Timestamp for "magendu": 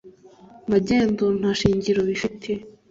0.71-1.25